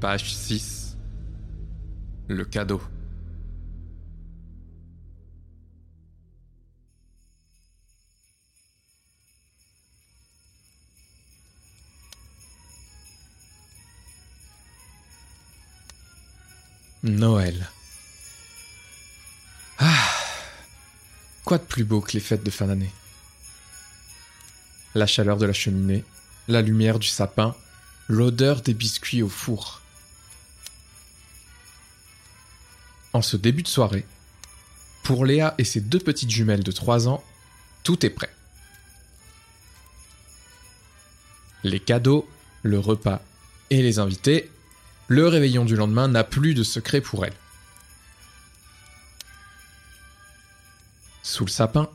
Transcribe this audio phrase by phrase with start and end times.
[0.00, 0.96] Page 6.
[2.28, 2.80] Le cadeau.
[17.02, 17.68] Noël.
[19.78, 19.92] Ah
[21.44, 22.90] Quoi de plus beau que les fêtes de fin d'année?
[24.94, 26.04] La chaleur de la cheminée,
[26.48, 27.54] la lumière du sapin,
[28.08, 29.79] l'odeur des biscuits au four.
[33.12, 34.06] En ce début de soirée,
[35.02, 37.24] pour Léa et ses deux petites jumelles de 3 ans,
[37.82, 38.30] tout est prêt.
[41.64, 42.28] Les cadeaux,
[42.62, 43.20] le repas
[43.70, 44.50] et les invités,
[45.08, 47.34] le réveillon du lendemain n'a plus de secret pour elle.
[51.22, 51.90] Sous le sapin,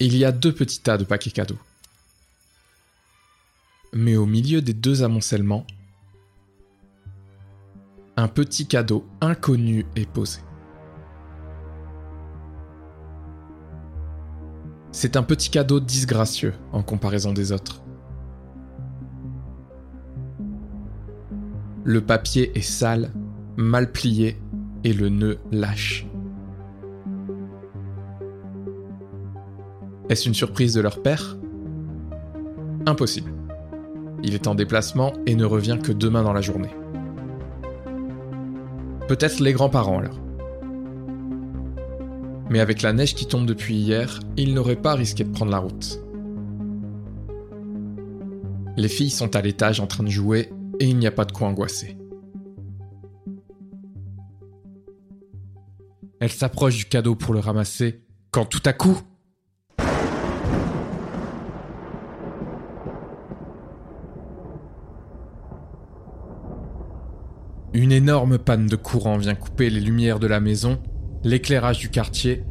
[0.00, 1.58] il y a deux petits tas de paquets cadeaux.
[3.92, 5.66] Mais au milieu des deux amoncellements,
[8.20, 10.40] un petit cadeau inconnu est posé.
[14.92, 17.82] C'est un petit cadeau disgracieux en comparaison des autres.
[21.84, 23.10] Le papier est sale,
[23.56, 24.36] mal plié
[24.84, 26.06] et le nœud lâche.
[30.10, 31.38] Est-ce une surprise de leur père?
[32.84, 33.32] Impossible.
[34.22, 36.74] Il est en déplacement et ne revient que demain dans la journée.
[39.10, 40.20] Peut-être les grands-parents alors.
[42.48, 45.58] Mais avec la neige qui tombe depuis hier, ils n'auraient pas risqué de prendre la
[45.58, 45.98] route.
[48.76, 51.32] Les filles sont à l'étage en train de jouer et il n'y a pas de
[51.32, 51.98] quoi angoisser.
[56.20, 58.96] Elle s'approche du cadeau pour le ramasser quand tout à coup...
[67.72, 70.80] Une énorme panne de courant vient couper les lumières de la maison,
[71.22, 72.42] l'éclairage du quartier,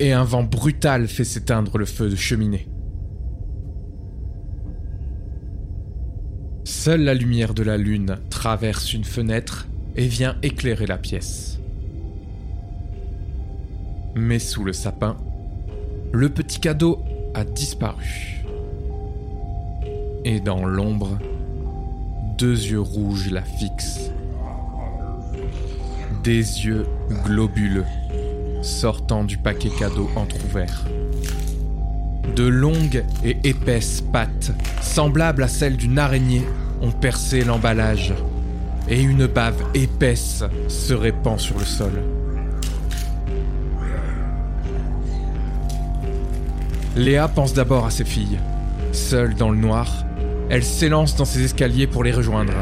[0.00, 2.66] et un vent brutal fait s'éteindre le feu de cheminée.
[6.64, 11.60] Seule la lumière de la lune traverse une fenêtre et vient éclairer la pièce.
[14.14, 15.16] Mais sous le sapin,
[16.12, 16.98] le petit cadeau
[17.34, 18.44] a disparu.
[20.24, 21.18] Et dans l'ombre,
[22.38, 24.11] deux yeux rouges la fixent.
[26.22, 26.86] Des yeux
[27.24, 27.84] globuleux
[28.62, 30.84] sortant du paquet cadeau entr'ouvert.
[32.36, 36.46] De longues et épaisses pattes, semblables à celles d'une araignée,
[36.80, 38.14] ont percé l'emballage,
[38.88, 41.92] et une bave épaisse se répand sur le sol.
[46.94, 48.38] Léa pense d'abord à ses filles.
[48.92, 50.04] Seule dans le noir,
[50.50, 52.52] elle s'élance dans ses escaliers pour les rejoindre.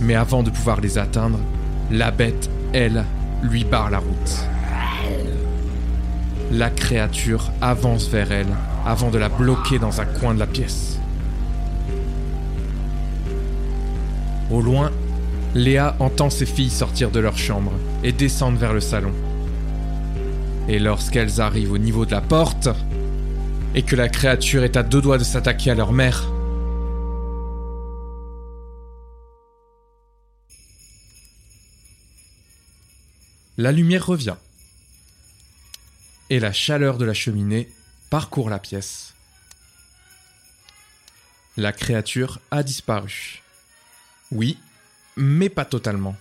[0.00, 1.38] Mais avant de pouvoir les atteindre,
[1.90, 3.04] la bête, elle,
[3.42, 4.46] lui barre la route.
[6.52, 8.54] La créature avance vers elle
[8.84, 10.98] avant de la bloquer dans un coin de la pièce.
[14.50, 14.90] Au loin,
[15.54, 19.12] Léa entend ses filles sortir de leur chambre et descendre vers le salon.
[20.68, 22.68] Et lorsqu'elles arrivent au niveau de la porte,
[23.74, 26.26] et que la créature est à deux doigts de s'attaquer à leur mère,
[33.60, 34.36] la lumière revient.
[36.30, 37.70] Et la chaleur de la cheminée
[38.08, 39.12] parcourt la pièce.
[41.58, 43.42] La créature a disparu.
[44.30, 44.58] Oui,
[45.16, 46.16] mais pas totalement.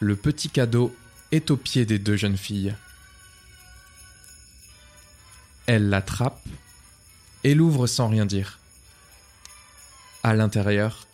[0.00, 0.94] Le petit cadeau
[1.32, 2.74] est au pied des deux jeunes filles.
[5.64, 6.44] Elle l'attrape
[7.42, 8.58] et l'ouvre sans rien dire.
[10.22, 11.06] À l'intérieur,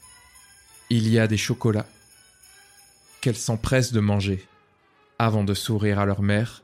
[0.91, 1.87] il y a des chocolats
[3.21, 4.47] qu'elles s'empressent de manger
[5.19, 6.63] avant de sourire à leur mère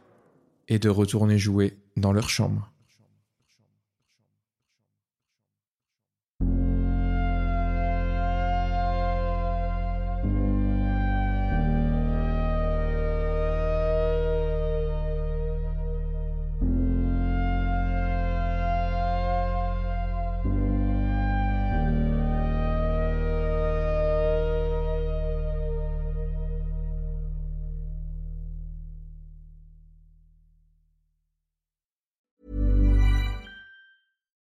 [0.69, 2.71] et de retourner jouer dans leur chambre.